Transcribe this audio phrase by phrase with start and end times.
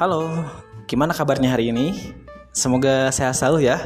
[0.00, 0.32] Halo,
[0.88, 1.92] gimana kabarnya hari ini?
[2.56, 3.76] Semoga sehat selalu ya.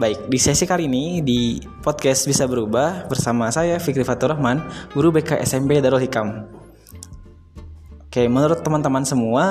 [0.00, 4.64] Baik, di sesi kali ini di podcast bisa berubah bersama saya Fikri Fatur Rahman,
[4.96, 6.48] guru BK SMP Darul Hikam.
[8.08, 9.44] Oke, menurut teman-teman semua,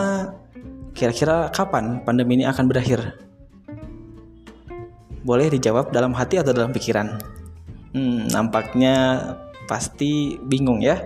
[0.98, 3.14] kira-kira kapan pandemi ini akan berakhir?
[5.22, 7.22] Boleh dijawab dalam hati atau dalam pikiran?
[7.94, 9.22] Hmm, nampaknya
[9.70, 10.98] pasti bingung ya.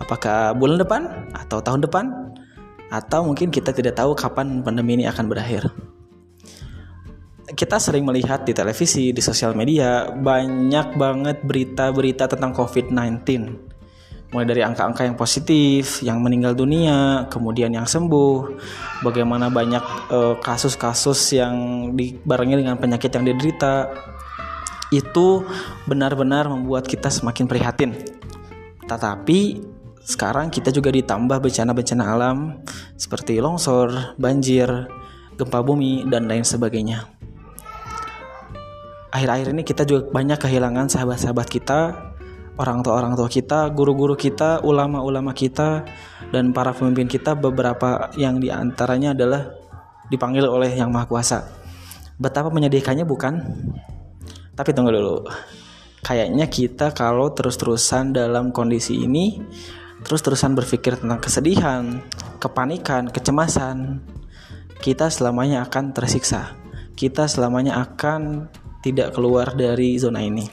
[0.00, 2.23] Apakah bulan depan atau tahun depan?
[2.94, 5.66] Atau mungkin kita tidak tahu kapan pandemi ini akan berakhir
[7.54, 13.20] kita sering melihat di televisi, di sosial media, banyak banget berita-berita tentang COVID-19.
[14.34, 18.58] Mulai dari angka-angka yang positif, yang meninggal dunia, kemudian yang sembuh,
[19.06, 21.54] bagaimana banyak eh, kasus-kasus yang
[21.94, 23.94] dibarengi dengan penyakit yang diderita.
[24.90, 25.46] Itu
[25.86, 27.94] benar-benar membuat kita semakin prihatin.
[28.84, 29.40] Tetapi
[30.04, 32.60] sekarang kita juga ditambah bencana-bencana alam
[32.94, 34.68] seperti longsor, banjir,
[35.34, 37.14] gempa bumi, dan lain sebagainya
[39.14, 41.94] akhir-akhir ini kita juga banyak kehilangan sahabat-sahabat kita,
[42.58, 45.86] orang tua-orang tua kita, guru-guru kita, ulama-ulama kita,
[46.34, 49.54] dan para pemimpin kita beberapa yang di antaranya adalah
[50.10, 51.38] dipanggil oleh Yang Maha Kuasa.
[52.18, 53.38] Betapa menyedihkannya bukan?
[54.58, 55.30] Tapi tunggu dulu.
[56.04, 59.40] Kayaknya kita kalau terus-terusan dalam kondisi ini,
[60.02, 62.02] terus-terusan berpikir tentang kesedihan,
[62.42, 64.02] kepanikan, kecemasan,
[64.82, 66.58] kita selamanya akan tersiksa.
[66.98, 68.50] Kita selamanya akan
[68.82, 70.44] tidak keluar dari zona ini.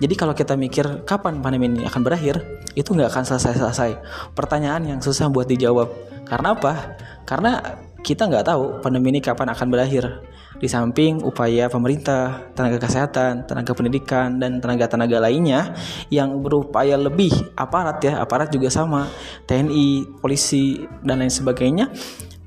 [0.00, 2.40] Jadi kalau kita mikir kapan pandemi ini akan berakhir,
[2.72, 3.90] itu nggak akan selesai-selesai.
[4.32, 5.92] Pertanyaan yang susah buat dijawab.
[6.24, 6.96] Karena apa?
[7.28, 7.60] Karena
[8.00, 10.24] kita nggak tahu pandemi ini kapan akan berakhir.
[10.60, 15.72] Di samping upaya pemerintah, tenaga kesehatan, tenaga pendidikan, dan tenaga-tenaga lainnya
[16.12, 19.08] yang berupaya lebih, aparat ya, aparat juga sama,
[19.48, 21.88] TNI, polisi, dan lain sebagainya,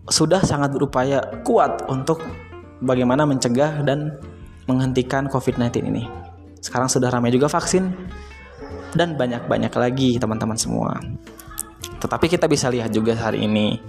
[0.05, 2.21] sudah sangat berupaya kuat untuk
[2.85, 4.13] bagaimana mencegah dan
[4.69, 6.05] menghentikan COVID-19 ini.
[6.61, 7.91] Sekarang sudah ramai juga vaksin
[8.93, 11.01] dan banyak-banyak lagi teman-teman semua.
[12.03, 13.79] Tetapi kita bisa lihat juga hari ini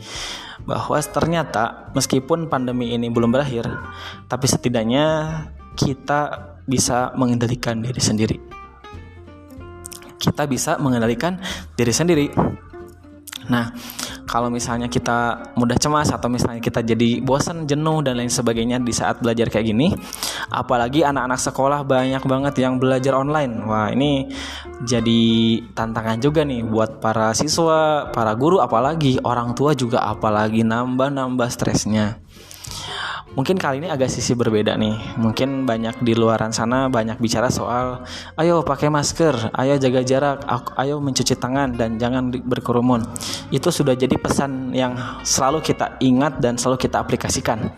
[0.62, 3.66] bahwa ternyata meskipun pandemi ini belum berakhir,
[4.30, 5.06] tapi setidaknya
[5.74, 8.38] kita bisa mengendalikan diri sendiri.
[10.14, 11.42] Kita bisa mengendalikan
[11.74, 12.26] diri sendiri.
[13.50, 13.74] Nah,
[14.24, 18.92] kalau misalnya kita mudah cemas atau misalnya kita jadi bosan, jenuh dan lain sebagainya di
[18.92, 19.92] saat belajar kayak gini,
[20.48, 23.52] apalagi anak-anak sekolah banyak banget yang belajar online.
[23.64, 24.28] Wah, ini
[24.82, 25.22] jadi
[25.76, 32.18] tantangan juga nih buat para siswa, para guru apalagi orang tua juga apalagi nambah-nambah stresnya.
[33.32, 35.18] Mungkin kali ini agak sisi berbeda nih.
[35.18, 38.04] Mungkin banyak di luaran sana banyak bicara soal
[38.36, 40.44] ayo pakai masker, ayo jaga jarak,
[40.78, 43.02] ayo mencuci tangan dan jangan berkerumun.
[43.50, 44.94] Itu sudah jadi pesan yang
[45.26, 47.74] selalu kita ingat dan selalu kita aplikasikan.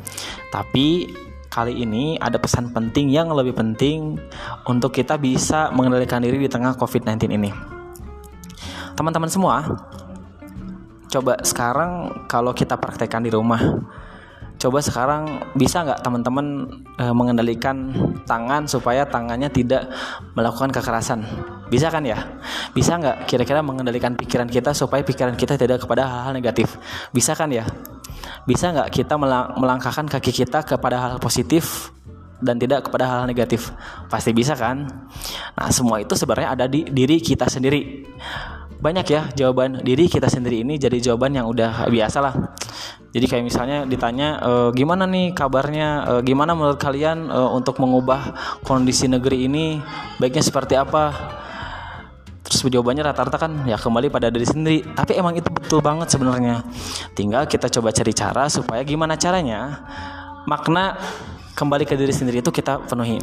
[0.52, 1.08] Tapi
[1.48, 4.20] kali ini ada pesan penting yang lebih penting
[4.68, 7.48] untuk kita bisa mengendalikan diri di tengah COVID-19 ini.
[8.92, 9.64] Teman-teman semua,
[11.08, 13.60] coba sekarang kalau kita praktekkan di rumah
[14.66, 15.22] coba sekarang
[15.54, 16.66] bisa nggak teman-teman
[16.98, 17.94] e, mengendalikan
[18.26, 19.86] tangan supaya tangannya tidak
[20.34, 21.22] melakukan kekerasan?
[21.70, 22.18] Bisa kan ya?
[22.74, 26.82] Bisa nggak kira-kira mengendalikan pikiran kita supaya pikiran kita tidak kepada hal-hal negatif?
[27.14, 27.62] Bisa kan ya?
[28.42, 29.14] Bisa nggak kita
[29.54, 31.94] melangkahkan kaki kita kepada hal positif
[32.42, 33.70] dan tidak kepada hal, hal negatif?
[34.10, 34.82] Pasti bisa kan?
[35.54, 38.02] Nah semua itu sebenarnya ada di diri kita sendiri.
[38.82, 42.34] Banyak ya jawaban diri kita sendiri ini jadi jawaban yang udah biasa lah
[43.16, 45.88] jadi kayak misalnya ditanya e, gimana nih kabarnya?
[46.04, 49.80] E, gimana menurut kalian e, untuk mengubah kondisi negeri ini?
[50.20, 51.16] Baiknya seperti apa?
[52.44, 54.84] Terus jawabannya rata-rata kan ya kembali pada diri sendiri.
[54.92, 56.60] Tapi emang itu betul banget sebenarnya.
[57.16, 59.80] Tinggal kita coba cari cara supaya gimana caranya
[60.44, 61.00] makna
[61.56, 63.16] kembali ke diri sendiri itu kita penuhi.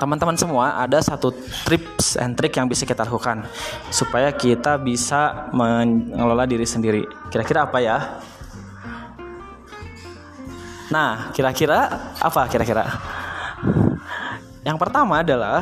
[0.00, 1.28] Teman-teman semua ada satu
[1.68, 3.44] tips and trick yang bisa kita lakukan
[3.92, 7.04] supaya kita bisa mengelola diri sendiri.
[7.28, 8.24] Kira-kira apa ya?
[10.88, 12.88] Nah, kira-kira apa kira-kira?
[14.64, 15.60] Yang pertama adalah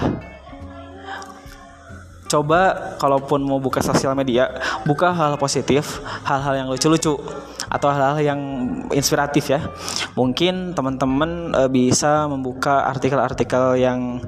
[2.26, 4.50] coba kalaupun mau buka sosial media,
[4.82, 7.14] buka hal positif, hal-hal yang lucu-lucu
[7.68, 8.40] atau hal-hal yang
[8.94, 9.60] inspiratif ya.
[10.14, 14.22] Mungkin teman-teman e, bisa membuka artikel-artikel yang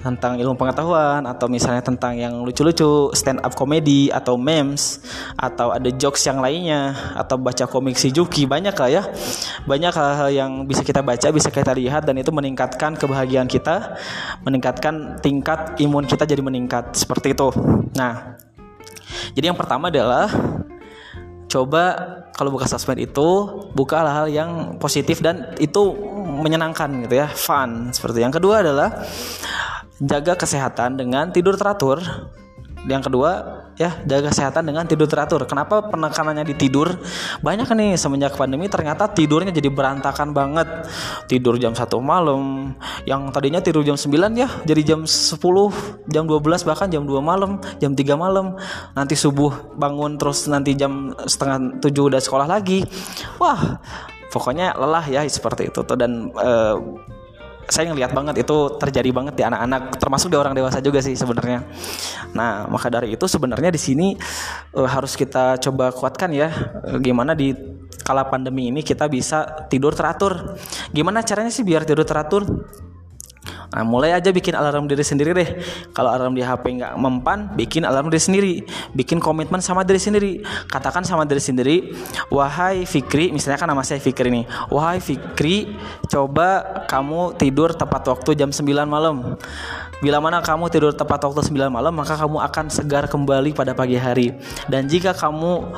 [0.00, 5.04] tentang ilmu pengetahuan atau misalnya tentang yang lucu-lucu, stand up comedy atau memes
[5.36, 9.02] atau ada jokes yang lainnya atau baca komik si Juki banyak lah ya.
[9.68, 14.00] Banyak hal-hal yang bisa kita baca, bisa kita lihat dan itu meningkatkan kebahagiaan kita,
[14.40, 17.52] meningkatkan tingkat imun kita jadi meningkat seperti itu.
[17.92, 18.40] Nah,
[19.36, 20.32] jadi yang pertama adalah
[21.50, 21.82] coba
[22.38, 23.28] kalau buka sosmed itu
[23.74, 25.92] buka hal-hal yang positif dan itu
[26.40, 29.02] menyenangkan gitu ya fun seperti yang kedua adalah
[30.00, 32.00] jaga kesehatan dengan tidur teratur.
[32.88, 35.40] Yang kedua ya jaga kesehatan dengan tidur teratur.
[35.48, 37.00] Kenapa penekanannya di tidur?
[37.40, 40.68] Banyak nih semenjak pandemi ternyata tidurnya jadi berantakan banget.
[41.24, 42.76] Tidur jam satu malam
[43.08, 45.40] yang tadinya tidur jam 9 ya jadi jam 10
[46.12, 48.60] jam 12 bahkan jam 2 malam jam 3 malam.
[48.92, 52.84] Nanti subuh bangun terus nanti jam setengah 7 udah sekolah lagi.
[53.40, 53.80] Wah
[54.28, 55.96] pokoknya lelah ya seperti itu tuh.
[55.96, 56.76] Dan uh,
[57.70, 61.62] saya ngelihat banget itu terjadi banget di anak-anak termasuk di orang dewasa juga sih sebenarnya.
[62.34, 64.18] Nah, maka dari itu sebenarnya di sini
[64.74, 66.50] uh, harus kita coba kuatkan ya
[66.84, 67.54] uh, gimana di
[68.02, 70.58] kala pandemi ini kita bisa tidur teratur.
[70.90, 72.42] Gimana caranya sih biar tidur teratur?
[73.70, 75.48] Nah, mulai aja bikin alarm diri sendiri deh.
[75.94, 78.54] Kalau alarm di HP nggak mempan, bikin alarm diri sendiri.
[78.98, 80.42] Bikin komitmen sama diri sendiri.
[80.66, 81.94] Katakan sama diri sendiri,
[82.34, 84.44] wahai Fikri, misalnya kan nama saya Fikri nih.
[84.74, 85.70] Wahai Fikri,
[86.10, 89.38] coba kamu tidur tepat waktu jam 9 malam.
[90.00, 94.00] Bila mana kamu tidur tepat waktu 9 malam, maka kamu akan segar kembali pada pagi
[94.00, 94.34] hari.
[94.66, 95.70] Dan jika kamu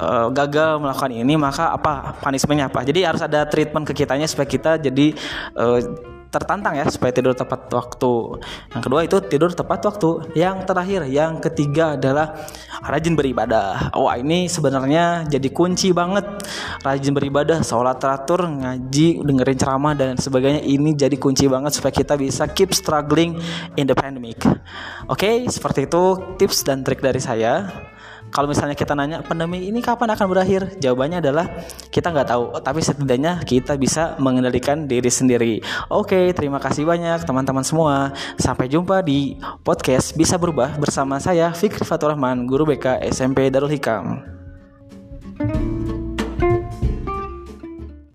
[0.00, 2.82] uh, gagal melakukan ini, maka apa punishmentnya apa?
[2.82, 5.12] Jadi harus ada treatment ke kitanya supaya kita jadi
[5.54, 8.44] uh, tertantang ya supaya tidur tepat waktu.
[8.76, 10.36] Yang kedua itu tidur tepat waktu.
[10.36, 12.36] Yang terakhir, yang ketiga adalah
[12.84, 13.88] rajin beribadah.
[13.96, 16.28] Wah ini sebenarnya jadi kunci banget.
[16.84, 20.60] Rajin beribadah, sholat teratur, ngaji, dengerin ceramah dan sebagainya.
[20.60, 23.40] Ini jadi kunci banget supaya kita bisa keep struggling
[23.80, 24.44] in the pandemic.
[25.08, 27.68] Oke, okay, seperti itu tips dan trik dari saya
[28.36, 30.76] kalau misalnya kita nanya pandemi ini kapan akan berakhir?
[30.76, 31.48] Jawabannya adalah
[31.88, 32.44] kita nggak tahu.
[32.60, 35.64] Tapi setidaknya kita bisa mengendalikan diri sendiri.
[35.88, 38.12] Oke terima kasih banyak teman-teman semua.
[38.36, 43.72] Sampai jumpa di podcast bisa berubah bersama saya Fikri Fatur Rahman guru BK SMP Darul
[43.72, 44.35] Hikam